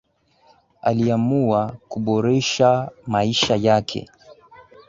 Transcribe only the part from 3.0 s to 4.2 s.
maisha yake